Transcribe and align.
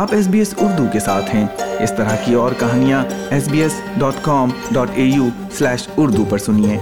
آپ 0.00 0.12
S 0.12 0.26
B 0.26 0.38
S 0.38 0.54
Urdu 0.58 0.84
کے 0.92 1.00
ساتھ 1.00 1.34
ہیں۔ 1.34 1.46
اس 1.80 1.92
طرح 1.96 2.16
کی 2.24 2.34
اور 2.34 2.52
کہانیاں 2.58 3.04
S 3.30 3.48
B 3.48 3.62
S 3.62 3.80
dot 3.98 4.14
com 4.22 4.50
dot 4.72 4.88
A 4.94 5.04
U 5.04 5.28
slash 5.52 5.88
Urdu 5.96 6.24
پر 6.24 6.38
سنیے۔ 6.38 6.78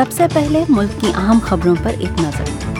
سب 0.00 0.12
سے 0.12 0.26
پہلے 0.32 0.64
ملک 0.68 1.00
کی 1.00 1.12
اہم 1.14 1.38
خبروں 1.42 1.74
پر 1.82 1.90
ایک 1.98 2.20
نظر۔ 2.20 2.76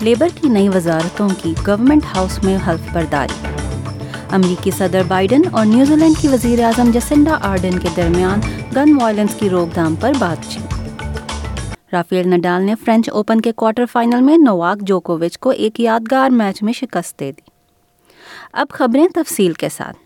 لیبر 0.00 0.28
کی 0.40 0.48
نئی 0.48 0.68
وزارتوں 0.68 1.28
کی 1.42 1.54
گورنمنٹ 1.66 2.04
ہاؤس 2.16 2.42
میں 2.42 2.58
حلف 2.68 2.80
برداری۔ 2.92 3.46
امریکی 4.30 4.70
صدر 4.70 5.02
بائیڈن 5.08 5.42
اور 5.50 5.66
نیوزی 5.66 5.96
لینڈ 5.96 6.18
کی 6.18 6.28
وزیر 6.28 6.64
اعظم 6.64 6.90
جسنڈا 6.90 7.38
آرڈن 7.42 7.78
کے 7.78 7.88
درمیان 7.96 8.40
گن 8.76 9.02
وائلنس 9.02 9.34
کی 9.34 9.50
روک 9.50 9.74
تھام 9.74 9.94
پر 9.94 10.12
بات 10.18 10.52
چیت۔ 10.52 10.74
رافیل 11.92 12.28
نڈال 12.28 12.62
نے 12.62 12.74
فرینچ 12.84 13.10
اوپن 13.10 13.40
کے 13.40 13.52
کوارٹر 13.52 13.84
فائنل 13.92 14.20
میں 14.20 14.36
نواک 14.36 14.78
جوکووچ 14.80 15.38
کو 15.38 15.50
ایک 15.50 15.80
یادگار 15.80 16.30
میچ 16.30 16.62
میں 16.62 16.72
شکست 16.72 17.20
دے 17.20 17.32
دی۔ 17.32 17.50
اب 18.52 18.66
خبریں 18.68 19.08
تفصیل 19.08 19.52
کے 19.52 19.68
ساتھ۔ 19.68 19.96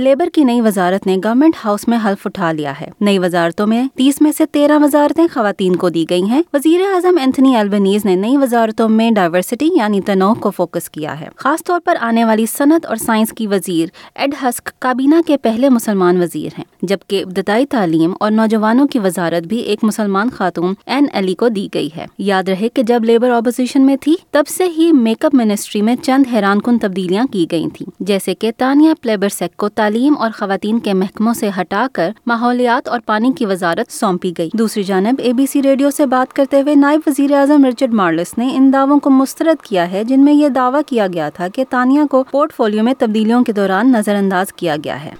لیبر 0.00 0.28
کی 0.34 0.44
نئی 0.44 0.60
وزارت 0.60 1.06
نے 1.06 1.16
گورنمنٹ 1.24 1.56
ہاؤس 1.64 1.88
میں 1.88 1.98
حلف 2.04 2.26
اٹھا 2.26 2.52
لیا 2.52 2.72
ہے۔ 2.80 2.90
نئی 3.00 3.18
وزارتوں 3.18 3.66
میں 3.66 3.82
تیس 3.94 4.20
میں 4.20 4.32
سے 4.32 4.46
تیرہ 4.46 4.78
وزارتیں 4.82 5.26
خواتین 5.32 5.76
کو 5.76 5.88
دی 5.88 6.04
گئی 6.10 6.22
ہیں۔ 6.22 6.42
وزیر 6.52 6.80
اعظم 6.94 7.18
اینتھنی 7.18 7.56
البنیز 7.56 8.04
نے 8.04 8.14
نئی 8.14 8.36
وزارتوں 8.36 8.88
میں 8.88 9.10
ڈائیورسٹی 9.10 9.68
یعنی 9.76 10.00
تنوع 10.00 10.34
کو 10.34 10.50
فوکس 10.50 10.90
کیا 10.90 11.20
ہے۔ 11.20 11.28
خاص 11.36 11.64
طور 11.64 11.80
پر 11.84 11.94
آنے 12.00 12.24
والی 12.24 12.46
صنعت 12.46 12.86
اور 12.86 12.96
سائنس 12.96 13.32
کی 13.32 13.46
وزیر 13.46 13.88
ایڈ 14.14 14.34
ہسک 14.42 14.70
کابینہ 14.78 15.14
کے 15.26 15.36
پہلے 15.36 15.68
مسلمان 15.68 16.22
وزیر 16.22 16.58
ہیں، 16.58 16.64
جبکہ 16.82 17.22
ابتدائی 17.26 17.66
تعلیم 17.66 18.12
اور 18.20 18.30
نوجوانوں 18.30 18.86
کی 18.86 18.98
وزارت 18.98 19.46
بھی 19.46 19.58
ایک 19.58 19.78
مسلمان 19.82 20.30
خاتون 20.30 20.74
این 20.86 21.06
علی 21.12 21.34
کو 21.34 21.48
دی 21.48 21.68
گئی 21.74 21.88
ہے۔ 21.96 22.06
یاد 22.18 22.48
رہے 22.48 22.68
کہ 22.68 22.82
جب 22.82 23.04
لیبر 23.04 23.30
اپوزیشن 23.30 23.86
میں 23.86 23.96
تھی، 23.96 24.14
تب 24.30 24.48
سے 24.48 24.64
ہی 24.64 24.92
میک 24.92 25.24
اپ 25.24 25.34
منسٹری 25.34 25.82
میں 25.82 25.96
چند 25.96 26.24
حیران 26.32 26.60
کن 26.60 26.78
تبدیلیاں 26.78 27.24
کی 27.24 27.46
گئی 27.50 27.64
تھیں، 27.74 27.90
جیسے 28.00 28.34
کہ 28.34 28.50
تانیہ 28.56 28.92
پلیبر 29.00 29.28
سیک 29.28 29.56
کو 29.56 29.68
تعلیم 29.68 29.89
تعلیم 29.90 30.14
اور 30.18 30.30
خواتین 30.38 30.78
کے 30.78 30.94
محکموں 30.94 31.34
سے 31.34 31.50
ہٹا 31.60 31.86
کر 31.92 32.10
ماحولیات 32.26 32.88
اور 32.88 33.00
پانی 33.06 33.32
کی 33.38 33.46
وزارت 33.46 33.92
سونپی 33.92 34.32
گئی۔ 34.38 34.50
دوسری 34.54 34.82
جانب، 34.82 35.14
اے 35.18 35.32
بی 35.32 35.46
سی 35.46 35.62
ریڈیو 35.62 35.90
سے 35.90 36.06
بات 36.06 36.32
کرتے 36.32 36.60
ہوئے 36.60 36.74
نائب 36.74 37.00
وزیر 37.06 37.32
اعظم 37.32 37.64
رچرڈ 37.64 37.94
مارلس 37.94 38.38
نے 38.38 38.48
ان 38.54 38.70
دعووں 38.72 39.00
کو 39.00 39.10
مسترد 39.10 39.64
کیا 39.64 39.92
ہے، 39.92 40.04
جن 40.04 40.24
میں 40.24 40.32
یہ 40.32 40.48
دعویٰ 40.48 40.80
کیا 40.86 41.06
گیا 41.12 41.28
تھا 41.28 41.48
کہ 41.48 41.64
تانیا 41.70 42.04
کو 42.10 42.24
پورٹ 42.30 42.52
فولیو 42.52 42.82
میں 42.82 42.94
تبدیلیوں 42.98 43.44
کے 43.44 43.52
دوران 43.52 43.92
نظر 43.92 44.14
انداز 44.14 44.52
کیا 44.52 44.76
گیا 44.84 45.04
ہے۔ 45.04 45.10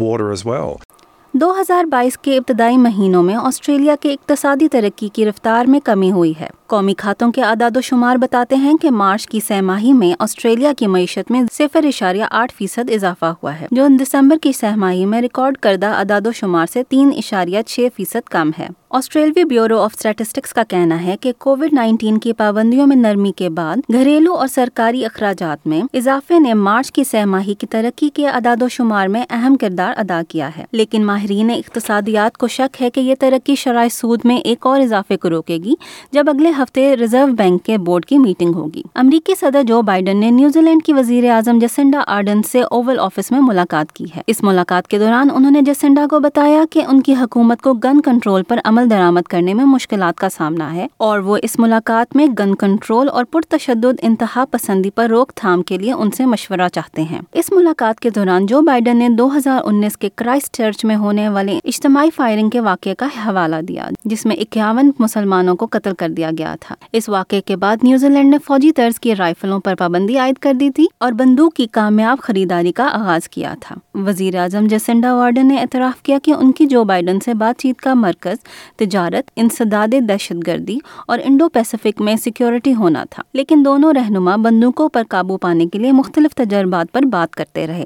دو 1.33 1.61
ہزار 1.61 1.85
بائیس 1.85 2.19
کے 2.19 2.37
ابتدائی 2.37 2.77
مہینوں 2.77 3.23
میں 3.23 3.35
آسٹریلیا 3.35 3.97
کے 4.01 4.13
اقتصادی 4.13 4.69
ترقی 4.69 5.09
کی 5.09 5.27
رفتار 5.27 5.65
میں 5.65 5.81
کمی 5.85 6.13
ہوئی 6.13 6.33
ہے۔ 6.41 6.49
قومی 6.75 6.95
کھاتوں 6.95 7.33
کے 7.33 7.43
اعداد 7.43 7.77
و 7.77 7.81
شمار 7.81 8.17
بتاتے 8.17 8.57
ہیں 8.57 8.75
کہ 8.75 8.91
مارچ 8.91 9.27
کی 9.27 9.41
سہ 9.41 9.61
ماہی 9.61 9.93
میں 9.93 10.15
آسٹریلیا 10.19 10.73
کی 10.79 10.87
معیشت 10.87 11.31
میں 11.31 11.43
صفر 11.53 11.85
اشاریہ 11.85 12.25
آٹھ 12.31 12.53
فیصد 12.59 12.91
اضافہ 12.91 13.25
ہوا 13.25 13.61
ہے، 13.61 13.67
جو 13.71 13.87
دسمبر 14.01 14.37
کی 14.43 14.53
سہ 14.53 14.77
ماہی 14.77 15.05
میں 15.05 15.21
ریکارڈ 15.21 15.57
کردہ 15.57 15.87
اعداد 15.87 16.27
و 16.27 16.33
شمار 16.33 16.67
سے 16.73 16.83
تین 16.89 17.11
اشاریہ 17.17 17.63
چھ 17.63 17.89
فیصد 17.97 18.29
کم 18.29 18.51
ہے۔ 18.59 18.69
آسٹریلوی 18.91 19.45
بیورو 19.45 19.79
آف 19.79 19.95
اسٹیٹسٹکس 19.95 20.53
کا 20.53 20.63
کہنا 20.69 21.03
ہے 21.05 21.17
کہ 21.21 21.33
کووڈ 21.39 21.73
نائنٹین 21.73 22.19
کی 22.19 22.33
پابندیوں 22.33 22.87
میں 22.87 22.97
نرمی 22.97 23.33
کے 23.37 23.49
بعد 23.51 23.77
گھریلو 23.93 24.35
اور 24.35 24.49
سرکاری 24.49 25.05
اخراجات 25.05 25.67
میں 25.67 25.83
اضافے 25.93 26.39
نے 26.39 26.55
مارچ 26.55 26.93
کی 26.93 27.05
سہ 27.05 27.25
ماہی 27.25 27.55
کی 27.55 27.67
ترقی 27.67 28.09
کے 28.09 28.29
اعداد 28.29 28.63
و 28.63 28.69
شمار 28.69 29.09
میں 29.09 29.25
اہم 29.31 29.57
کردار 29.57 29.95
ادا 29.97 30.21
کیا 30.29 30.51
ہے۔ 30.59 30.65
لیکن 30.73 31.07
ماہرین 31.07 31.51
اقتصادیات 31.51 32.39
کو 32.39 32.49
شک 32.49 32.83
ہے 32.83 32.91
کہ 32.91 33.01
یہ 33.01 33.15
ترقی 33.21 33.55
شرائع 33.55 33.89
سود 33.89 34.21
میں 34.25 34.37
ایک 34.37 34.67
اور 34.67 34.81
اضافے 34.81 35.17
کو 35.17 35.31
روکے 35.31 35.57
گی، 35.57 35.75
جب 36.13 36.25
اگلے 36.29 36.51
ہفتے 36.65 36.97
ریزرو 36.97 37.27
بینک 37.27 37.63
کے 37.63 37.79
بورڈ 37.79 38.05
کی 38.05 38.19
میٹنگ 38.19 38.55
ہوگی۔ 38.55 38.83
امریکی 38.95 39.33
صدر 39.41 39.63
جو 39.63 39.83
بائیڈن 39.83 40.17
نے 40.17 40.31
نیوزی 40.31 40.61
لینڈ 40.61 40.83
کی 40.83 40.93
وزیر 40.93 41.31
اعظم 41.31 41.59
جسنڈا 41.59 42.03
آرڈن 42.07 42.43
سے 42.43 42.61
اوول 42.61 42.99
آفس 42.99 43.31
میں 43.31 43.41
ملاقات 43.41 43.93
کی 43.93 44.05
ہے۔ 44.17 44.23
اس 44.27 44.43
ملاقات 44.43 44.89
کے 44.89 44.99
دوران 44.99 45.29
انہوں 45.35 45.51
نے 45.51 45.61
جسنڈا 45.61 46.07
کو 46.11 46.21
بتایا 46.21 46.65
کہ 46.71 46.83
ان 46.89 47.01
کی 47.01 47.15
حکومت 47.15 47.63
کو 47.63 47.75
گن 47.75 48.01
کنٹرول 48.01 48.43
پر 48.43 48.59
عمل 48.65 48.91
درآمد 48.91 49.29
کرنے 49.29 49.55
میں 49.55 49.65
مشکلات 49.65 50.19
کا 50.19 50.29
سامنا 50.29 50.73
ہے 50.75 50.87
اور 50.97 51.19
وہ 51.19 51.37
اس 51.43 51.59
ملاقات 51.59 52.17
میں 52.17 52.27
گن 52.39 52.55
کنٹرول 52.55 53.09
اور 53.09 53.25
پرتشدد 53.25 54.01
انتہا 54.03 54.45
پسندی 54.51 54.91
پر 54.91 55.09
روک 55.09 55.33
تھام 55.35 55.63
کے 55.63 55.79
لیے 55.79 55.93
ان 55.93 56.11
سے 56.11 56.27
مشورہ 56.27 56.69
چاہتے 56.73 57.03
ہیں۔ 57.03 57.21
اس 57.33 57.53
ملاقات 57.53 58.01
کے 58.01 58.11
دوران 58.11 58.47
جو 58.47 58.61
بائیڈن 58.61 58.97
نے 58.97 59.09
دو 59.09 59.37
ہزار 59.37 59.61
انیس 59.65 59.97
کے 59.97 60.09
کرائسٹ 60.17 60.57
چرچ 60.57 60.85
میں 60.85 60.97
ہونے 60.97 61.29
والے 61.29 61.59
اجتماعی 61.65 62.11
فائرنگ 62.17 62.51
کے 62.51 62.61
واقعے 62.61 62.95
کا 62.95 63.07
حوالہ 63.27 63.61
دیا، 63.69 63.89
جس 64.05 64.27
میں 64.27 64.37
اکیاون 64.37 64.91
مسلمانوں 64.99 65.57
کو 65.57 65.67
قتل 65.71 65.95
کر 65.99 66.09
دیا 66.09 66.31
گیا۔ 66.39 66.44
تھا۔ 66.61 66.75
اس 66.93 67.09
واقعے 67.09 67.41
کے 67.41 67.57
بعد 67.57 67.77
نیوزی 67.83 68.09
لینڈ 68.09 68.31
نے 68.31 68.39
فوجی 68.47 68.73
طرز 68.73 69.01
کی 69.01 69.17
رائفلوں 69.17 69.61
پر 69.61 69.75
پابندی 69.75 70.19
عائد 70.19 70.39
کر 70.39 70.53
دی 70.53 70.71
تھی 70.71 70.87
اور 70.99 71.13
بندوق 71.13 71.55
کی 71.55 71.67
کامیاب 71.67 72.19
خریداری 72.19 72.73
کا 72.73 72.89
آغاز 72.93 73.29
کیا 73.29 73.55
تھا۔ 73.61 73.75
وزیر 73.95 74.35
اعظم 74.35 74.67
جسنڈا 74.67 75.15
وارڈن 75.15 75.49
نے 75.49 75.59
اعتراف 75.59 76.03
کیا 76.03 76.19
کہ 76.23 76.31
ان 76.31 76.53
کی 76.53 76.67
جو 76.67 76.85
بائیڈن 76.85 77.19
سے 77.25 77.35
بات 77.35 77.61
چیت 77.61 77.81
کا 77.81 77.95
مرکز، 77.95 78.37
تجارت، 78.77 79.31
انسداد 79.37 79.95
دہشت 80.09 80.47
گردی 80.47 80.79
اور 81.07 81.19
انڈو 81.25 81.49
پیسفک 81.49 82.01
میں 82.01 82.17
سیکیورٹی 82.17 82.75
ہونا 82.75 83.05
تھا، 83.11 83.23
لیکن 83.33 83.63
دونوں 83.65 83.93
رہنما 83.93 84.37
بندوقوں 84.37 84.89
پر 84.89 85.03
قابو 85.09 85.37
پانے 85.37 85.67
کے 85.67 85.79
لیے 85.79 85.93
مختلف 85.93 86.35
تجربات 86.35 86.93
پر 86.93 87.03
بات 87.03 87.37
کرتے 87.37 87.67
رہے۔ 87.67 87.85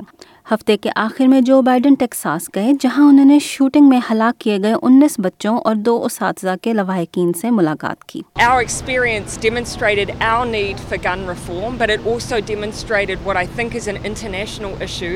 ہفتے 0.51 0.77
کے 0.83 0.91
آخر 0.97 1.27
میں 1.29 1.41
جو 1.47 1.61
بائیڈن 1.63 1.95
ٹیکساس 1.99 2.49
گئے 2.55 2.73
جہاں 2.81 3.09
انہوں 3.09 3.25
نے 3.25 3.39
شوٹنگ 3.43 3.89
میں 3.89 3.99
ہلاک 4.11 4.39
کیے 4.41 4.57
گئے 4.63 4.75
انیس 4.83 5.19
بچوں 5.25 5.57
اور 5.65 5.75
دو 5.87 5.95
اساتذہ 6.05 6.55
کے 6.63 6.73
لواحقین 6.73 7.33
سے 7.41 7.51
ملاقات 7.51 8.05
کی 8.13 8.21
Our 8.45 8.63
experience 8.63 9.37
demonstrated 9.43 10.13
our 10.29 10.47
need 10.47 10.81
for 10.83 11.01
gun 11.03 11.27
reform, 11.31 11.77
but 11.83 11.93
it 11.97 12.09
also 12.13 12.41
demonstrated 12.53 13.27
what 13.27 13.41
I 13.43 13.45
think 13.59 13.77
is 13.81 13.89
an 13.95 14.01
international 14.05 14.81
issue 14.83 15.15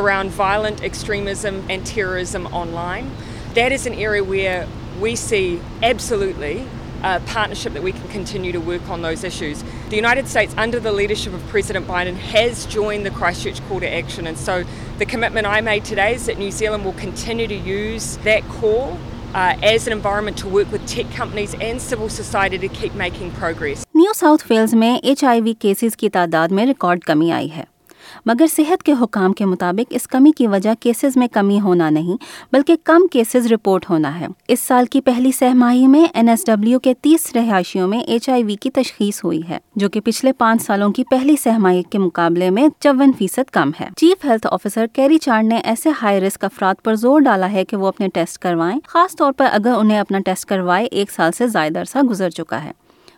around 0.00 0.36
violent 0.40 0.84
extremism 0.84 1.62
and 1.70 1.90
terrorism 1.92 2.50
online. 2.62 3.10
That 3.54 3.78
is 3.78 3.86
an 3.86 4.00
area 4.08 4.26
where 4.26 4.58
we 5.00 5.14
see 5.18 5.46
absolutely 5.84 6.54
a 7.06 7.20
partnership 7.32 7.72
that 7.74 7.82
we 7.82 7.92
can 7.92 8.08
continue 8.08 8.52
to 8.52 8.60
work 8.60 8.88
on 8.88 9.02
those 9.02 9.24
issues. 9.24 9.62
The 9.90 9.96
United 9.96 10.26
States, 10.28 10.54
under 10.66 10.80
the 10.80 10.92
leadership 10.92 11.32
of 11.32 11.44
President 11.48 11.86
Biden, 11.86 12.16
has 12.30 12.64
joined 12.76 13.06
the 13.06 13.12
Christchurch 13.18 13.60
call 13.68 13.80
to 13.80 13.90
action, 13.98 14.26
and 14.26 14.36
so 14.46 14.64
the 14.98 15.06
commitment 15.06 15.46
I 15.46 15.60
made 15.60 15.84
today 15.84 16.14
is 16.14 16.26
that 16.26 16.38
New 16.38 16.50
Zealand 16.50 16.84
will 16.84 16.98
continue 17.04 17.46
to 17.46 17.60
use 17.74 18.16
that 18.30 18.42
call. 18.56 18.98
Uh, 19.34 19.54
as 19.68 19.86
an 19.86 19.92
environment 19.92 20.38
to 20.38 20.48
work 20.48 20.70
with 20.72 20.84
tech 20.90 21.08
companies 21.14 21.54
and 21.60 21.80
civil 21.86 22.08
society 22.08 22.58
to 22.58 22.68
keep 22.68 22.94
making 22.94 23.32
progress. 23.40 23.84
New 23.94 24.12
South 24.16 24.44
Wales 24.50 24.74
میں 24.74 24.94
H 25.02 25.24
I 25.24 25.40
V 25.44 25.54
cases 25.60 25.96
کی 25.96 26.08
تعداد 26.16 26.52
میں 26.58 26.66
record 26.66 27.04
کمی 27.04 27.30
آئی 27.32 27.50
ہے 27.56 27.64
مگر 28.26 28.46
صحت 28.46 28.82
کے 28.82 28.92
حکام 29.00 29.32
کے 29.32 29.44
مطابق 29.44 29.92
اس 29.96 30.06
کمی 30.06 30.30
کی 30.36 30.46
وجہ 30.46 30.74
کیسز 30.80 31.16
میں 31.16 31.28
کمی 31.28 31.60
ہونا 31.60 31.90
نہیں، 31.90 32.16
بلکہ 32.52 32.76
کم 32.84 33.06
کیسز 33.06 33.46
رپورٹ 33.46 33.90
ہونا 33.90 34.18
ہے۔ 34.20 34.26
اس 34.48 34.60
سال 34.60 34.86
کی 34.86 35.00
پہلی 35.00 35.32
سہ 35.32 35.54
ماہی 35.54 35.86
میں 35.86 36.04
این 36.14 36.28
ایس 36.28 36.46
ڈبلیو 36.46 36.78
کے 36.78 36.94
تیس 36.94 37.34
رہائشیوں 37.34 37.88
میں 37.88 38.00
ایچ 38.00 38.28
آئی 38.28 38.42
وی 38.42 38.56
کی 38.56 38.70
تشخیص 38.70 39.24
ہوئی 39.24 39.40
ہے، 39.48 39.58
جو 39.76 39.88
کہ 39.88 40.00
پچھلے 40.00 40.32
پانچ 40.32 40.62
سالوں 40.62 40.90
کی 40.92 41.04
پہلی 41.04 41.36
سہ 41.36 41.58
ماہی 41.58 41.82
کے 41.82 41.98
مقابلے 41.98 42.50
میں 42.50 42.68
چون 42.80 43.12
فیصد 43.18 43.50
کم 43.50 43.70
ہے۔ 43.80 43.88
Chief 43.96 44.24
health 44.24 44.46
officer 44.50 44.86
Kerry 44.92 45.18
Chant 45.18 45.44
نے 45.44 45.56
ایسے 45.56 45.90
ہائی 46.02 46.20
رسک 46.20 46.44
افراد 46.44 46.82
پر 46.84 46.94
زور 46.94 47.20
ڈالا 47.20 47.52
ہے 47.52 47.64
کہ 47.64 47.76
وہ 47.76 47.86
اپنے 47.86 48.08
ٹیسٹ 48.08 48.38
کروائیں، 48.38 48.78
خاص 48.86 49.16
طور 49.16 49.32
پر 49.32 49.46
اگر 49.52 49.74
انہیں 49.76 49.98
اپنا 49.98 50.18
ٹیسٹ 50.18 50.44
کروائے 50.44 50.86
ایک 50.86 51.10
سال 51.10 51.32
سے 51.32 51.46
زائد 51.46 51.76
عرصہ 51.76 51.98
گزر 52.10 52.30
چکا 52.30 52.64
ہے۔ 52.64 52.72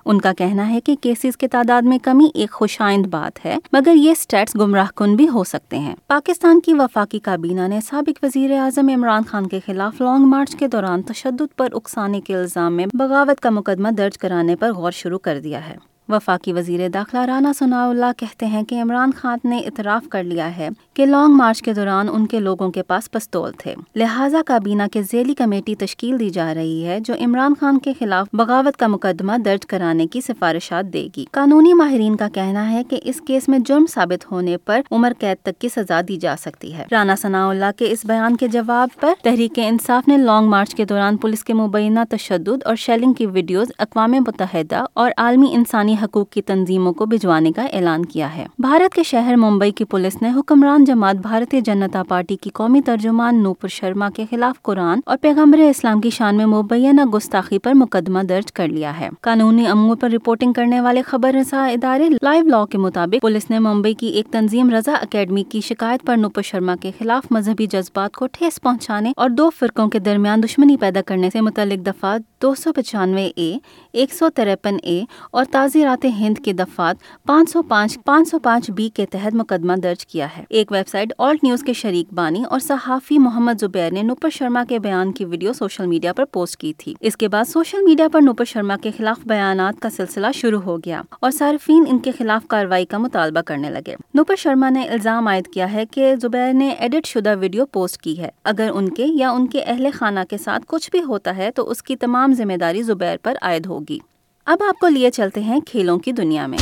ان 0.09 0.21
کا 0.21 0.33
کہنا 0.33 0.71
ہے 0.71 0.81
کہ 0.81 0.95
کیسز 1.01 1.37
کی 1.37 1.49
تعداد 1.49 1.83
میں 1.83 1.99
کمی 1.99 2.27
ایک 2.35 2.51
خوشائند 2.51 3.07
بات 3.07 3.47
ہے، 3.47 3.57
مگر 3.73 3.93
یہ 3.95 4.15
سٹیٹس 4.15 4.57
گمراہ 4.57 4.87
کن 4.95 5.17
بھی 5.17 5.29
ہو 5.29 5.45
سکتے 5.45 5.79
ہیں۔ 5.79 5.95
پاکستان 6.07 6.61
کی 6.61 6.75
وفاقی 6.75 7.19
کابینہ 7.19 7.69
نے 7.69 7.81
سابق 7.81 8.25
وزیر 8.25 8.59
اعظم 8.59 8.89
عمران 8.89 9.23
خان 9.29 9.47
کے 9.47 9.61
خلاف 9.67 10.01
لانگ 10.01 10.25
مارچ 10.25 10.57
کے 10.57 10.69
دوران 10.69 11.03
تشدد 11.03 11.57
پر 11.57 11.69
اکسانے 11.73 12.21
کے 12.21 12.37
الزام 12.37 12.75
میں 12.75 12.87
بغاوت 12.95 13.41
کا 13.41 13.51
مقدمہ 13.51 13.89
درج 13.89 14.19
کرانے 14.19 14.57
پر 14.57 14.73
غور 14.73 14.93
شروع 14.93 15.19
کر 15.19 15.41
دیا 15.41 15.69
ہے۔ 15.69 15.77
وفاقی 16.09 16.53
وزیر 16.53 16.89
داخلہ 16.89 17.21
رانا 17.21 17.53
ثناء 17.59 17.89
اللہ 17.89 18.13
کہتے 18.17 18.47
ہیں 18.47 18.63
کہ 18.63 18.83
عمران 18.83 19.11
خان 19.17 19.39
نے 19.45 19.59
اعتراف 19.59 20.09
کر 20.09 20.25
لیا 20.25 20.57
ہے 20.57 20.69
کہ 20.95 21.07
لانگ 21.07 21.35
مارچ 21.35 21.63
کے 21.63 21.75
دوران 21.75 22.07
ان 22.13 22.27
کے 22.27 22.41
لوگوں 22.41 22.71
کے 22.71 22.83
پاس 22.83 23.11
پستول 23.11 23.53
تھے۔ 23.59 23.75
لہٰذا 23.97 24.41
کابینہ 24.47 24.83
کے 24.93 25.03
ذیلی 25.03 25.35
کمیٹی 25.35 25.75
تشکیل 25.75 26.19
دی 26.19 26.31
جا 26.31 26.55
رہی 26.55 26.87
ہے 26.87 27.01
جو 27.01 27.15
عمران 27.15 27.55
خان 27.61 27.79
کے 27.79 27.93
خلاف 27.99 28.27
بغاوت 28.33 28.77
کا 28.77 28.87
مقدمہ 28.87 29.33
درج 29.45 29.67
کرانے 29.67 30.07
کی 30.07 30.21
سفارشات 30.21 30.93
دے 30.93 31.09
گی۔ 31.17 31.25
قانونی 31.33 31.73
ماہرین 31.73 32.17
کا 32.17 32.29
کہنا 32.29 32.71
ہے 32.71 32.85
کہ 32.85 33.01
اس 33.05 33.21
کیس 33.27 33.49
میں 33.49 33.59
جرم 33.59 33.85
ثابت 33.91 34.31
ہونے 34.31 34.57
پر 34.57 34.81
عمر 34.91 35.13
قید 35.19 35.37
تک 35.43 35.61
کی 35.61 35.69
سزا 35.69 36.01
دی 36.09 36.17
جا 36.17 36.35
سکتی 36.41 36.75
ہے۔ 36.75 36.85
رانا 36.93 37.15
ثناء 37.17 37.49
اللہ 37.49 37.71
کے 37.77 37.91
اس 37.91 38.05
بیان 38.05 38.37
کے 38.37 38.49
جواب 38.49 38.89
پر 39.01 39.13
تحریک 39.23 39.53
انصاف 39.57 40.09
نے 40.09 40.17
لانگ 40.17 40.49
مارچ 40.49 40.75
کے 40.75 40.85
دوران 40.85 41.17
پولیس 41.17 41.45
کے 41.45 41.55
مبینہ 41.55 42.01
تشدد 42.11 42.63
اور 42.65 42.77
شیلنگ 42.77 43.13
کی 43.13 43.27
ویڈیوز 43.27 43.73
اقوام 43.79 44.13
متحدہ 44.13 44.85
اور 44.93 45.11
عالمی 45.17 45.47
انسانی 45.51 45.97
حقوق 46.03 46.31
کی 46.31 46.43
تنظیموں 46.43 46.93
کو 46.93 47.07
بھجوانے 47.07 47.53
کا 47.53 47.63
اعلان 47.63 48.05
کیا 48.05 48.37
ہے۔ 48.37 48.47
بھارت 48.59 48.95
کے 48.95 49.03
شہر 49.03 49.37
ممبئی 49.37 49.71
کی 49.71 49.85
پولیس 49.85 50.23
نے 50.23 50.31
حکمران 50.37 50.85
جماعت 50.85 51.17
بھارتیہ 51.17 51.61
جنتا 51.61 52.03
پارٹی 52.03 52.37
کی 52.37 52.51
قومی 52.51 52.81
ترجمان 52.81 53.43
نوپر 53.43 53.69
شرما 53.69 54.09
کے 54.11 54.25
خلاف 54.31 54.63
قرآن 54.63 55.01
اور 55.07 55.17
پیغمبر 55.21 55.59
اسلام 55.59 56.01
کی 56.01 56.11
شان 56.11 56.37
میں 56.37 56.47
مبینہ 56.47 57.05
گستاخی 57.05 57.59
پر 57.59 57.75
مقدمہ 57.75 58.23
درج 58.23 58.53
کر 58.53 58.69
لیا 58.69 59.01
ہے۔ 59.01 59.09
قانونی 59.21 59.67
امور 59.67 59.97
پر 59.97 60.11
رپورٹنگ 60.11 60.53
کرنے 60.53 60.81
والے 60.81 61.03
خبر 61.03 61.35
رساں 61.35 61.71
ادارے 61.71 62.09
لائیو 62.23 62.45
لا 62.45 62.65
کے 62.67 62.79
مطابق 62.79 63.23
پولیس 63.23 63.51
نے 63.51 63.59
ممبئی 63.59 63.95
کی 63.95 64.07
ایک 64.07 64.27
تنظیم 64.27 64.71
رضا 64.71 64.93
اکیڈمی 64.93 65.45
کی 65.45 65.61
شکایت 65.61 66.07
پر 66.07 66.17
نوپر 66.17 66.43
شرما 66.43 66.77
کے 66.81 66.91
خلاف 66.99 67.27
مذہبی 67.31 67.67
جذبات 67.67 68.17
کو 68.17 68.27
ٹھیس 68.33 68.61
پہنچانے 68.63 69.13
اور 69.17 69.31
دو 69.31 69.51
فرقوں 69.51 69.89
کے 69.89 69.99
درمیان 69.99 70.43
دشمنی 70.43 70.77
پیدا 70.77 71.03
کرنے 71.03 71.31
سے 71.33 71.41
متعلق 71.41 71.87
دفعات 71.87 72.43
دو 72.43 72.55
سو 72.55 72.73
پچانوے 72.73 73.31
اے، 73.37 73.59
ایک 73.93 74.15
سو 74.15 74.29
ترپن 74.29 74.77
اے 74.83 75.05
اور 75.31 75.45
تازی 75.51 75.85
تعزیرات 75.89 76.21
ہند 76.21 76.39
کے 76.45 76.53
دفعات 76.53 76.97
پانچ 77.27 77.51
سو 77.51 77.63
پانچ 77.63 77.99
پانچ 78.05 78.29
سو 78.29 78.39
پانچ 78.39 78.71
بی 78.71 78.89
کے 78.89 79.07
تحت 79.07 79.35
مقدمہ 79.35 79.73
درج 79.73 80.07
کیا 80.07 80.27
ہے۔ 80.37 80.45
ایک 80.51 80.73
ویب 80.73 80.89
سائٹ 80.89 81.13
آلٹ 81.19 81.45
نیوز 81.45 81.63
کے 81.63 81.73
شریک 81.73 82.13
بانی 82.15 82.45
اور 82.45 82.61
صحافی 82.61 83.19
محمد 83.19 83.53
زبیر 83.61 83.93
نے 83.93 84.03
نوپر 84.03 84.31
شرما 84.31 84.65
کے 84.69 84.79
بیان 84.79 85.13
کی 85.13 85.25
ویڈیو 85.25 85.53
سوشل 85.53 85.87
میڈیا 85.87 86.13
پر 86.13 86.25
پوسٹ 86.25 86.57
کی 86.57 86.73
تھی۔ 86.73 86.95
اس 87.01 87.17
کے 87.17 87.29
بعد 87.29 87.45
سوشل 87.49 87.85
میڈیا 87.85 88.09
پر 88.09 88.21
نوپر 88.21 88.45
شرما 88.45 88.77
کے 88.77 88.91
خلاف 88.97 89.27
بیانات 89.27 89.81
کا 89.81 89.91
سلسلہ 89.91 90.27
شروع 90.35 90.61
ہو 90.61 90.77
گیا 90.77 91.03
اور 91.21 91.31
صارفین 91.31 91.85
ان 91.89 91.99
کے 91.99 92.11
خلاف 92.19 92.49
کارروائی 92.49 92.87
کا 92.87 92.99
مطالبہ 92.99 93.41
کرنے 93.41 93.71
لگے۔ 93.71 93.95
نوپر 94.15 94.37
شرما 94.37 94.69
نے 94.69 94.83
الزام 94.83 95.29
عائد 95.29 95.47
کیا 95.47 95.73
ہے 95.73 95.87
کہ 95.87 96.15
زبیر 96.23 96.53
نے 96.53 96.69
ایڈٹ 96.69 97.07
شدہ 97.07 97.35
ویڈیو 97.41 97.67
پوسٹ 97.67 97.97
کی 97.97 98.19
ہے۔ 98.19 98.31
اگر 98.45 98.71
ان 98.75 98.89
کے 98.89 99.07
یا 99.07 99.31
ان 99.31 99.47
کے 99.47 99.61
اہل 99.61 99.87
خانہ 99.95 100.21
کے 100.31 100.39
ساتھ 100.39 100.63
کچھ 100.67 100.91
بھی 100.91 101.03
ہوتا 101.03 101.37
ہے 101.37 101.51
تو 101.51 101.71
اس 101.71 101.83
کی 101.83 101.97
تمام 101.97 102.33
ذمہ 102.33 102.57
داری 102.61 102.83
زبیر 102.83 103.17
پر 103.23 103.35
عائد 103.43 103.67
ہوگی۔ 103.67 103.99
اب 104.49 104.63
آپ 104.69 104.79
کو 104.79 104.89
لیے 104.89 105.11
چلتے 105.11 105.41
ہیں 105.41 105.61
کھیلوں 105.61 105.99
کی 105.99 106.13
دنیا 106.13 106.47
میں۔ 106.47 106.59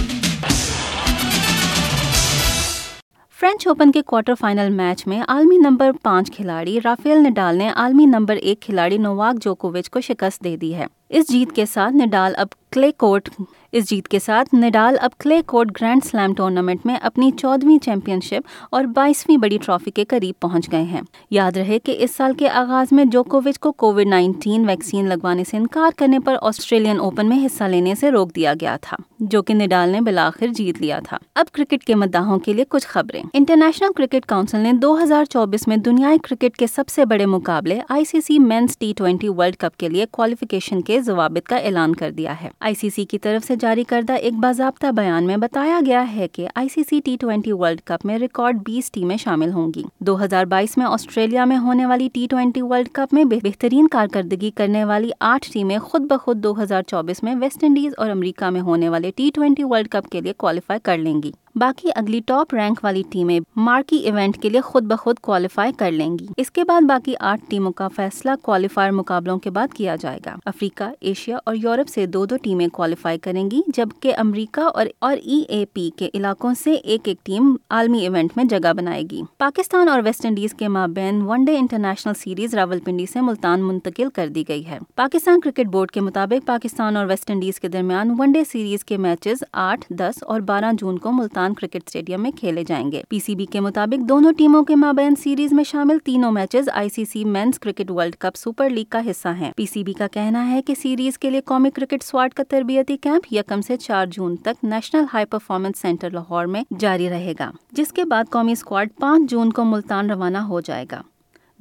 فرینچ 3.40 3.66
اوپن 3.66 3.92
کے 3.92 4.02
کوارٹر 4.02 4.34
فائنل 4.40 4.70
میچ 4.70 5.06
میں 5.06 5.22
عالمی 5.28 5.56
نمبر 5.56 5.90
پانچ 6.02 6.32
کھلاڑی 6.32 6.78
رافیل 6.84 7.18
نڈال 7.18 7.56
نے 7.56 7.68
عالمی 7.68 8.06
نمبر 8.06 8.36
ایک 8.36 8.60
کھلاڑی 8.60 8.98
نواک 8.98 9.44
جوکووچ 9.44 9.90
کو 9.90 10.00
شکست 10.00 10.44
دے 10.44 10.56
دی 10.56 10.74
ہے۔ 10.74 10.86
اس 11.08 11.28
جیت 11.28 11.52
کے 11.52 11.66
ساتھ 11.66 11.94
نڈال 11.94 12.32
اب 12.36 12.46
کلے 12.70 12.92
کورٹ 12.92 13.28
اس 13.76 13.88
جیت 13.90 14.08
کے 14.08 14.18
ساتھ 14.18 14.54
نڈال 14.54 14.94
اب 15.00 15.10
clay 15.18 15.40
court 15.46 15.70
grand 15.80 16.04
slam 16.04 16.34
tournament 16.34 16.86
میں 16.86 16.94
اپنی 17.02 17.30
چودہویں 17.30 17.78
چیمپئن 17.78 18.20
شپ 18.20 18.48
اور 18.70 18.84
بائیسویں 18.84 19.36
بڑی 19.36 19.58
ٹرافی 19.64 19.90
کے 19.90 20.04
قریب 20.04 20.34
پہنچ 20.40 20.70
گئے 20.72 20.82
ہیں۔ 20.82 21.00
یاد 21.30 21.56
رہے 21.56 21.78
کہ 21.78 21.96
اس 21.98 22.14
سال 22.16 22.32
کے 22.34 22.48
آغاز 22.48 22.92
میں 22.92 23.04
جوکووچ 23.04 23.58
کو 23.58 23.72
کووڈ 23.72 24.06
نائنٹین 24.06 24.68
ویکسین 24.68 25.08
لگوانے 25.08 25.44
سے 25.44 25.56
انکار 25.56 25.90
کرنے 25.96 26.18
پر 26.18 26.36
آسٹریلین 26.42 27.00
اوپن 27.00 27.28
میں 27.28 27.44
حصہ 27.46 27.64
لینے 27.64 27.94
سے 27.94 28.10
روک 28.10 28.34
دیا 28.36 28.52
گیا 28.60 28.76
تھا، 28.80 28.96
جو 29.20 29.42
کہ 29.42 29.54
نڈال 29.54 29.88
نے 29.88 30.00
بلاخر 30.00 30.46
جیت 30.46 30.80
لیا 30.80 30.98
تھا۔ 31.08 31.18
اب 31.34 31.50
کرکٹ 31.52 31.84
کے 31.84 31.94
مداحوں 31.94 32.38
کے 32.38 32.52
لیے 32.52 32.64
کچھ 32.68 32.86
خبریں۔ 32.86 33.22
انٹرنیشنل 33.32 33.92
کرکٹ 33.96 34.26
کاؤنسل 34.26 34.58
نے 34.58 34.72
دو 34.72 34.96
ہزار 35.02 35.24
چوبیس 35.24 35.68
میں 35.68 35.76
دنیائی 35.76 36.18
کرکٹ 36.18 36.56
کے 36.56 36.66
سب 36.66 36.88
سے 36.88 37.04
بڑے 37.04 37.26
مقابلے 37.26 37.80
I 37.88 38.04
C 38.04 38.20
C 38.20 38.38
men's 38.38 38.78
T 38.78 38.92
twenty 38.96 39.28
world 39.28 39.56
cup 39.56 39.76
کے 39.76 39.88
لیے 39.88 40.06
کوالیفیکیشن 40.10 40.80
کے 40.80 41.00
ضوابط 41.00 41.48
کا 41.48 41.56
اعلان 41.56 41.94
کر 41.96 42.10
دیا 42.10 42.34
ہے۔ 42.42 42.48
آئی 42.60 42.74
سی 42.74 42.90
سی 42.90 43.04
کی 43.04 43.18
طرف 43.18 43.46
سے 43.46 43.56
جاری 43.66 43.84
کردہ 43.84 44.12
ایک 44.12 44.34
باضابطہ 44.34 44.86
بیان 44.86 45.26
میں 45.26 45.36
بتایا 45.36 45.80
گیا 45.86 46.04
ہے 46.16 46.28
کہ 46.28 46.46
I 46.54 46.68
C 46.68 46.82
C 46.90 47.00
T 47.04 47.16
twenty 47.20 47.52
world 47.52 47.80
cup 47.84 48.04
میں 48.06 48.18
ریکارڈ 48.18 48.58
بیس 48.66 48.90
ٹیمیں 48.92 49.16
شامل 49.16 49.52
ہوں 49.52 49.72
گی۔ 49.76 49.82
دو 50.00 50.24
ہزار 50.24 50.44
بائیس 50.44 50.76
میں 50.76 50.86
آسٹریلیا 50.86 51.44
میں 51.44 51.56
ہونے 51.58 51.86
والی 51.86 52.08
ٹی 52.12 52.26
ٹوینٹی 52.30 52.62
ورلڈ 52.62 52.88
کپ 52.92 53.14
میں 53.14 53.24
بہترین 53.24 53.88
کارکردگی 53.88 54.50
کرنے 54.50 54.84
والی 54.84 55.10
آٹھ 55.20 55.52
ٹیمیں 55.52 55.78
خود 55.78 56.02
بخود 56.02 56.36
دو 56.36 56.62
ہزار 56.62 56.82
چوبیس 56.82 57.22
میں 57.22 57.34
ویسٹ 57.34 57.64
انڈیز 57.64 57.94
اور 57.96 58.10
امریکہ 58.10 58.50
میں 58.50 58.60
ہونے 58.60 58.88
والے 58.88 59.10
ٹی 59.16 59.30
ٹوینٹی 59.34 59.64
ورلڈ 59.64 59.88
کپ 59.88 60.08
کے 60.08 60.20
لیے 60.20 60.32
کوالیفائی 60.32 60.80
کر 60.82 60.98
لیں 60.98 61.22
گی۔ 61.22 61.32
باقی 61.60 61.88
اگلی 61.94 62.20
ٹاپ 62.26 62.54
رینک 62.54 62.80
والی 62.82 63.02
ٹیمیں 63.10 63.40
مارکی 63.56 63.96
ایونٹ 63.96 64.42
کے 64.42 64.48
لیے 64.48 64.60
خود 64.60 64.82
بخود 64.82 65.18
کوالیفائی 65.18 65.72
کر 65.72 65.90
لیں 65.90 66.18
گی۔ 66.18 66.26
اس 66.36 66.50
کے 66.50 66.64
بعد 66.64 66.80
باقی 66.80 67.14
آٹھ 67.20 67.40
ٹیموں 67.48 67.72
کا 67.72 67.88
فیصلہ 67.88 68.30
کوالیفائر 68.42 68.90
مقابلوں 68.90 69.38
کے 69.38 69.50
بعد 69.50 69.74
کیا 69.74 69.96
جائے 69.96 70.18
گا۔ 70.26 70.36
افریقہ، 70.44 70.84
ایشیا 71.00 71.38
اور 71.46 71.54
یورپ 71.54 71.88
سے 71.88 72.06
دو 72.06 72.26
دو 72.26 72.36
ٹیمیں 72.36 72.68
کوالیفائی 72.68 73.18
کریں 73.18 73.50
گی، 73.50 73.60
جبکہ 73.74 74.14
امریکہ 74.18 74.60
اور 74.60 74.86
اور 74.98 75.16
ای 75.24 75.42
اے 75.48 75.64
پی 75.72 75.90
کے 75.96 76.08
علاقوں 76.14 76.54
سے 76.64 76.74
ایک 76.74 77.00
ایک 77.04 77.26
ٹیم 77.26 77.56
عالمی 77.70 77.98
ایونٹ 77.98 78.30
میں 78.36 78.44
جگہ 78.44 78.72
بنائے 78.72 79.02
گی۔ 79.10 79.22
پاکستان 79.38 79.88
اور 79.88 80.02
ویسٹ 80.04 80.26
انڈیز 80.26 80.54
کے 80.54 80.68
مابین 80.68 81.22
one 81.22 81.44
day 81.44 81.56
international 81.56 82.14
series 82.14 82.54
Rawalpindi 82.80 83.06
سے 83.06 83.20
ملتان 83.20 83.60
منتقل 83.60 84.10
کر 84.14 84.28
دی 84.28 84.44
گئی 84.48 84.66
ہے۔ 84.66 84.78
پاکستان 84.94 85.40
کرکٹ 85.40 85.66
بورڈ 85.66 85.90
کے 85.90 86.00
مطابق 86.00 86.46
پاکستان 86.46 86.96
اور 86.96 87.06
ویسٹ 87.06 87.30
انڈیز 87.30 87.60
کے 87.60 87.68
درمیان 87.68 88.14
ون 88.18 88.32
ڈے 88.32 88.44
سیریز 88.44 88.84
کے 88.84 88.96
میچز 88.96 89.44
آٹھ، 89.52 89.84
دس 89.90 90.22
اور 90.22 90.40
بارہ 90.40 90.72
جون 90.72 90.98
کو 90.98 91.12
ملتان 91.12 91.45
کرکٹ 91.54 91.82
اسٹیڈیم 91.86 92.22
میں 92.22 92.30
کھیلے 92.30 92.64
جائیں 92.64 92.92
گے۔ 92.92 93.02
پی 93.08 93.18
سی 93.18 93.34
بی 93.34 93.46
کے 93.46 93.60
مطابق 93.60 94.08
دونوں 94.08 94.32
ٹیموں 94.32 94.62
کے 94.64 94.76
مابین 94.76 95.16
سیریز 95.16 95.52
میں 95.52 95.64
شامل 95.64 95.98
تینوں 95.98 96.32
matches 96.32 96.68
I 96.74 96.88
C 96.88 97.04
C 97.04 97.24
men's 97.24 97.58
cricket 97.58 97.90
world 97.90 98.16
cup 98.16 98.36
super 98.36 98.70
league 98.70 98.84
کا 98.88 99.00
حصہ 99.10 99.28
ہیں۔ 99.28 99.52
پی 99.56 99.66
سی 99.66 99.84
بی 99.84 99.92
کا 99.92 100.06
کہنا 100.08 100.50
ہے 100.50 100.62
کہ 100.62 100.74
سیریز 100.82 101.18
کے 101.18 101.30
لیے 101.30 101.40
قومی 101.40 101.70
کرکٹ 101.70 102.02
اسکواڈ 102.02 102.34
کا 102.34 102.42
تربیتی 102.48 102.96
کیمپ 102.96 103.32
یکم 103.32 103.60
سے 103.60 103.76
چار 103.76 104.06
جون 104.06 104.36
تک 104.36 104.64
national 104.64 105.04
high 105.12 105.24
performance 105.24 105.78
centre 105.78 106.10
Lahore 106.10 106.46
میں 106.46 106.62
جاری 106.78 107.08
رہے 107.08 107.32
گا، 107.38 107.50
جس 107.72 107.92
کے 107.92 108.04
بعد 108.04 108.30
قومی 108.30 108.52
اسکواڈ 108.52 108.88
پانچ 109.00 109.30
جون 109.30 109.52
کو 109.52 109.64
ملتان 109.64 110.10
روانہ 110.10 110.38
ہو 110.38 110.60
جائے 110.60 110.86
گا۔ 110.92 111.02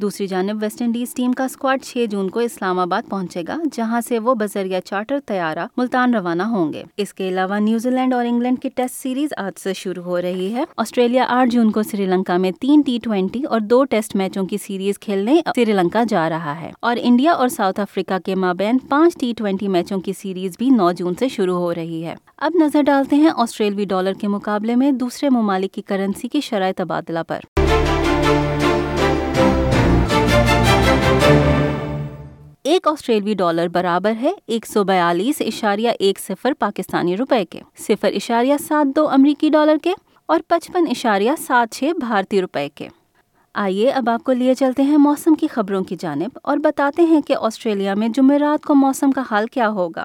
دوسری 0.02 0.28
جانب 0.28 0.58
ویسٹ 0.62 0.82
انڈیز 0.82 1.14
ٹیم 1.14 1.32
کا 1.32 1.44
اسکواڈ 1.44 1.82
چھ 1.82 2.06
جون 2.10 2.30
کو 2.30 2.40
اسلام 2.40 2.80
آباد 2.80 3.10
پہنچے 3.10 3.42
گا، 3.48 3.58
جہاں 3.74 4.02
سے 4.02 4.20
وہ 4.20 4.36
بذریعہ 4.36 4.80
چارٹر 4.80 5.20
طیارہ 5.26 5.66
ملتان 5.78 6.16
روانہ 6.16 6.44
ہوں 6.44 6.74
گے۔ 6.74 6.84
اس 6.98 7.14
کے 7.14 7.30
علاوہ 7.30 7.60
نیوزی 7.60 7.90
لینڈ 7.90 8.14
اور 8.14 8.26
انگلینڈ 8.26 8.62
کی 8.62 8.70
ٹیسٹ 8.70 8.96
سیریز 8.96 9.30
آج 9.38 9.60
سے 9.60 9.74
شروع 9.74 10.04
ہو 10.04 10.22
رہی 10.22 10.54
ہے۔ 10.54 10.64
آسٹریلیا 10.78 11.26
آٹھ 11.30 11.50
جون 11.50 11.72
کو 11.72 11.84
سری 11.84 12.06
لنکا 12.06 12.38
میں 12.38 12.52
تین 12.52 12.82
ٹی 12.86 13.00
ٹوینٹی 13.04 13.44
اور 13.44 13.60
دو 13.60 13.86
ٹیسٹ 13.86 14.16
میچوں 14.16 14.46
کی 14.46 14.58
سیریز 14.58 15.00
کھیلنے 15.00 15.42
سری 15.56 15.72
لنکا 15.72 16.04
جا 16.10 16.30
رہا 16.30 16.62
ہے۔ 16.62 16.72
اور 16.80 16.96
انڈیا 17.00 17.32
اور 17.32 17.48
ساؤتھ 17.48 17.80
افریقہ 17.80 18.14
کے 18.26 18.36
مابین 18.36 18.78
پانچ 18.78 19.14
ٹی 19.20 19.34
ٹوینٹی 19.38 19.68
میچوں 19.68 20.00
کی 20.00 20.14
سیریز 20.14 20.58
بھی 20.58 20.70
نو 20.70 20.92
جون 20.92 21.14
سے 21.20 21.28
شروع 21.28 21.58
ہو 21.58 21.76
رہی 21.76 22.06
ہے۔ 22.06 22.16
اب 22.38 22.52
نظر 22.56 22.82
ڈالتے 22.82 23.16
ہیں 23.16 23.30
آسٹریلوی 23.36 23.86
ڈالر 23.86 24.14
کے 24.14 24.28
مقابلے 24.28 24.76
میں 24.76 24.92
دوسرے 24.92 25.30
ممالک 25.30 25.74
کی 25.74 25.82
کرنسی 25.82 26.28
کی 26.28 26.42
شرح 26.42 26.72
تبادلہ 26.78 27.20
پر۔ 27.28 27.40
ایک 32.66 32.88
آسٹریلوی 32.88 33.34
ڈالر 33.34 33.68
برابر 33.68 34.14
ہے 34.22 34.32
ایک 34.48 34.66
سو 34.66 34.84
بیالیس 34.84 35.42
اشاریہ 35.42 35.90
ایک 36.00 36.20
صفر 36.20 36.54
پاکستانی 36.60 37.18
روپے 37.18 37.46
کے۔ 37.46 37.60
صفر 37.78 38.08
اشاریہ 38.08 38.54
سات 38.68 38.96
دو 38.96 39.10
امریکی 39.10 39.50
ڈالر 39.50 39.76
کے 39.84 39.94
اور 40.26 40.40
پچپن 40.48 40.88
اشاریہ 40.90 41.32
سات 41.48 41.74
چھ 41.74 41.84
بھارتی 42.00 42.42
روپے 42.42 42.70
کے۔ 42.76 42.88
آئیے 43.54 43.90
اب 43.90 44.10
آپ 44.10 44.24
کو 44.24 44.32
لیے 44.32 44.54
چلتے 44.54 44.84
ہیں 44.84 44.98
موسم 44.98 45.36
کی 45.36 45.48
خبروں 45.48 45.84
کی 45.84 45.96
جانب 46.00 46.40
اور 46.44 46.58
بتاتے 46.58 47.02
ہیں 47.02 47.22
کہ 47.22 47.36
آسٹریلیا 47.40 47.94
میں 47.94 48.08
جمعرات 48.08 48.66
کو 48.66 48.76
موسم 48.76 49.12
کا 49.12 49.24
حال 49.32 49.46
کیا 49.48 49.70
ہوگا۔ 49.70 50.04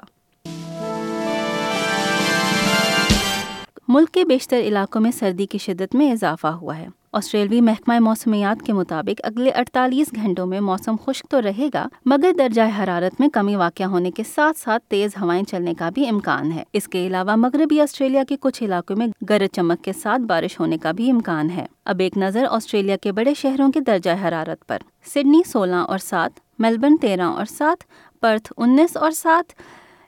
ملک 3.93 4.11
کے 4.11 4.23
بیشتر 4.25 4.59
علاقوں 4.59 5.01
میں 5.01 5.11
سردی 5.11 5.45
کی 5.45 5.57
شدت 5.57 5.95
میں 5.95 6.11
اضافہ 6.11 6.47
ہوا 6.47 6.77
ہے۔ 6.77 6.87
آسٹریلوی 7.13 7.61
محکمہ 7.61 7.99
موسمیات 7.99 8.65
کے 8.65 8.73
مطابق 8.73 9.21
اگلے 9.23 9.49
اڑتالیس 9.49 10.07
گھنٹوں 10.15 10.45
میں 10.45 10.59
موسم 10.59 10.95
خشک 11.05 11.25
تو 11.29 11.41
رہے 11.41 11.69
گا، 11.73 11.87
مگر 12.05 12.31
درجہ 12.37 12.61
حرارت 12.79 13.19
میں 13.19 13.27
کمی 13.29 13.55
واقع 13.55 13.83
ہونے 13.83 14.11
کے 14.11 14.23
ساتھ 14.35 14.59
ساتھ 14.59 14.83
تیز 14.83 15.11
ہوائیں 15.21 15.43
چلنے 15.43 15.73
کا 15.73 15.89
بھی 15.89 16.07
امکان 16.07 16.51
ہے۔ 16.51 16.63
اس 16.73 16.87
کے 16.87 17.07
علاوہ 17.07 17.35
مغربی 17.35 17.81
آسٹریلیا 17.81 18.23
کے 18.29 18.35
کچھ 18.39 18.63
علاقوں 18.63 18.95
میں 18.95 19.07
گرج 19.29 19.55
چمک 19.55 19.83
کے 19.83 19.93
ساتھ 19.93 20.21
بارش 20.21 20.59
ہونے 20.59 20.77
کا 20.77 20.91
بھی 20.91 21.11
امکان 21.11 21.49
ہے۔ 21.49 21.65
اب 21.85 21.99
ایک 21.99 22.17
نظر 22.17 22.45
آسٹریلیا 22.49 22.95
کے 22.97 23.11
بڑے 23.11 23.33
شہروں 23.33 23.71
کے 23.71 23.79
درجہ 23.79 24.11
حرارت 24.23 24.67
پر۔ 24.67 24.77
سڈنی 25.13 25.41
سولہ 25.47 25.75
اور 25.75 25.97
سات 25.97 26.39
میلبرن 26.59 26.97
تیرہ 26.97 27.21
اور 27.21 27.45
سات، 27.45 27.83
پرتھ 28.19 28.53
انیس 28.57 28.97
اور 28.97 29.11
سات 29.11 29.53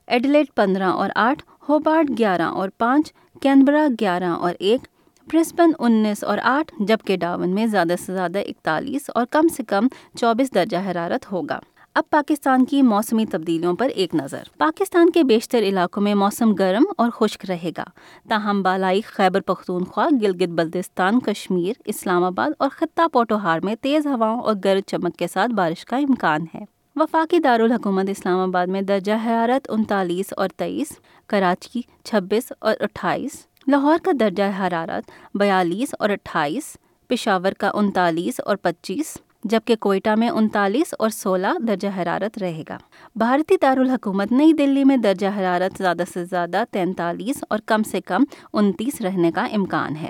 ایڈلیٹ 0.07 0.55
پندرہ 0.55 0.89
اور 0.91 1.09
آٹھ 1.15 1.43
ہوبارڈ 1.69 2.09
گیارہ 2.17 2.41
اور 2.41 2.69
پانچ 2.77 3.13
کینبرا 3.43 3.88
گیارہ 4.00 4.23
اور 4.23 4.53
ایک 4.59 4.88
برسبن 5.33 5.71
انیس 5.79 6.23
اور 6.23 6.38
آٹھ، 6.43 6.73
جبکہ 6.79 7.17
ڈاون 7.17 7.50
میں 7.50 7.65
زیادہ 7.65 7.93
سے 8.05 8.13
زیادہ 8.13 8.39
اکتالیس 8.39 9.09
اور 9.15 9.25
کم 9.31 9.47
سے 9.47 9.63
کم 9.63 9.88
چوبیس 10.17 10.55
درجہ 10.55 10.77
حرارت 10.91 11.31
ہوگا۔ 11.31 11.59
اب 11.95 12.03
پاکستان 12.09 12.65
کی 12.65 12.81
موسمی 12.81 13.25
تبدیلیوں 13.25 13.75
پر 13.75 13.89
ایک 13.95 14.15
نظر۔ 14.15 14.43
پاکستان 14.57 15.09
کے 15.09 15.23
بیشتر 15.23 15.59
علاقوں 15.59 16.03
میں 16.03 16.15
موسم 16.15 16.53
گرم 16.53 16.83
اور 16.97 17.09
خشک 17.09 17.45
رہے 17.50 17.71
گا۔ 17.77 17.83
تاہم، 18.29 18.62
بالائی 18.62 19.01
خیبر 19.01 19.41
پختونخوا، 19.41 20.07
گلگت 20.21 20.50
بلتستان، 20.50 21.19
کشمیر، 21.19 21.73
اسلام 21.85 22.23
آباد 22.23 22.51
اور 22.57 22.69
خطہ 22.71 23.07
پوٹوہار 23.13 23.59
میں 23.59 23.75
تیز 23.81 24.07
ہواؤں 24.07 24.41
اور 24.41 24.55
گرج 24.65 24.83
چمک 24.88 25.17
کے 25.17 25.27
ساتھ 25.27 25.51
بارش 25.51 25.85
کا 25.85 25.97
امکان 25.97 26.41
ہے۔ 26.55 26.82
وفاقی 26.95 27.39
دارالحکومت 27.39 28.09
اسلام 28.09 28.39
آباد 28.39 28.67
میں 28.67 28.81
درجہ 28.81 29.12
حرارت 29.25 29.65
انتالیس 29.69 30.33
اور 30.38 30.50
تیئیس 30.57 30.88
کراچی 31.27 31.81
چھبیس 32.03 32.53
اور 32.59 32.73
اٹھائیس، 32.79 33.31
لاہور 33.67 33.97
کا 34.03 34.12
درجہ 34.19 34.43
حرارت 34.59 35.12
بیالیس 35.33 35.95
اور 36.00 36.09
اٹھائیس، 36.09 36.77
پشاور 37.07 37.51
کا 37.51 37.71
انتالیس 37.73 38.39
اور 38.45 38.55
پچیس، 38.55 39.17
جبکہ 39.43 39.75
کوئٹہ 39.75 40.15
میں 40.17 40.29
انتالیس 40.29 40.93
اور 41.00 41.09
سولہ 41.09 41.57
درجہ 41.67 41.88
حرارت 41.97 42.38
رہے 42.38 42.63
گا۔ 42.69 42.77
بھارتی 43.15 43.55
دارالحکومت 43.62 44.31
نئی 44.31 44.53
دلی 44.53 44.83
میں 44.83 44.97
درجہ 44.97 45.27
حرارت 45.27 45.77
زیادہ 45.77 46.03
سے 46.13 46.25
زیادہ 46.25 46.63
تینتالیس 46.71 47.43
اور 47.50 47.59
کم 47.65 47.83
سے 47.83 48.01
کم 48.01 48.23
انتیس 48.53 49.01
رہنے 49.01 49.31
کا 49.31 49.45
امکان 49.45 49.95
ہے۔ 49.95 50.09